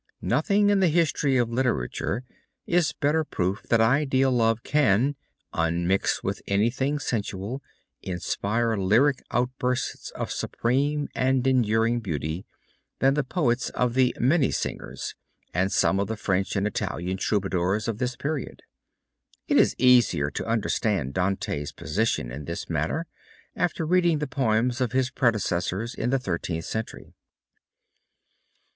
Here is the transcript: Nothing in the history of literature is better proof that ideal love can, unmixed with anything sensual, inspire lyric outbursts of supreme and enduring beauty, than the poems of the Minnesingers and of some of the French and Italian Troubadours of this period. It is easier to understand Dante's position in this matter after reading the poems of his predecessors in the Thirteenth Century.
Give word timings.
Nothing 0.23 0.71
in 0.71 0.79
the 0.79 0.87
history 0.87 1.37
of 1.37 1.51
literature 1.51 2.23
is 2.65 2.91
better 2.91 3.23
proof 3.23 3.61
that 3.69 3.79
ideal 3.79 4.31
love 4.31 4.63
can, 4.63 5.15
unmixed 5.53 6.23
with 6.23 6.41
anything 6.47 6.97
sensual, 6.97 7.61
inspire 8.01 8.75
lyric 8.77 9.21
outbursts 9.29 10.09
of 10.15 10.31
supreme 10.31 11.07
and 11.13 11.45
enduring 11.45 11.99
beauty, 11.99 12.47
than 12.97 13.13
the 13.13 13.23
poems 13.23 13.69
of 13.75 13.93
the 13.93 14.15
Minnesingers 14.19 15.13
and 15.53 15.67
of 15.67 15.71
some 15.71 15.99
of 15.99 16.07
the 16.07 16.17
French 16.17 16.55
and 16.55 16.65
Italian 16.65 17.17
Troubadours 17.17 17.87
of 17.87 17.99
this 17.99 18.15
period. 18.15 18.63
It 19.47 19.57
is 19.57 19.75
easier 19.77 20.31
to 20.31 20.47
understand 20.47 21.13
Dante's 21.13 21.71
position 21.71 22.31
in 22.31 22.45
this 22.45 22.71
matter 22.71 23.05
after 23.55 23.85
reading 23.85 24.17
the 24.17 24.25
poems 24.25 24.81
of 24.81 24.93
his 24.93 25.11
predecessors 25.11 25.93
in 25.93 26.09
the 26.09 26.17
Thirteenth 26.17 26.65
Century. 26.65 27.13